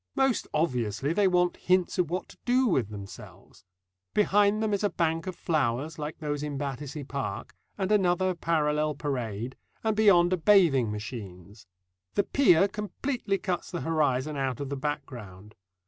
Most 0.15 0.47
obviously 0.51 1.13
they 1.13 1.27
want 1.27 1.57
hints 1.57 1.99
of 1.99 2.09
what 2.09 2.29
to 2.29 2.37
do 2.43 2.65
with 2.65 2.89
themselves. 2.89 3.63
Behind 4.15 4.63
them 4.63 4.73
is 4.73 4.83
a 4.83 4.89
bank 4.89 5.27
of 5.27 5.35
flowers 5.35 5.99
like 5.99 6.17
those 6.17 6.41
in 6.41 6.57
Battersea 6.57 7.03
Park, 7.03 7.55
and 7.77 7.91
another 7.91 8.33
parallel 8.33 8.95
parade, 8.95 9.55
and 9.83 9.95
beyond 9.95 10.33
are 10.33 10.37
bathing 10.37 10.91
machines. 10.91 11.67
The 12.15 12.23
pier 12.23 12.67
completely 12.67 13.37
cuts 13.37 13.69
the 13.69 13.81
horizon 13.81 14.37
out 14.37 14.59
of 14.59 14.69
the 14.69 14.75
background. 14.75 15.53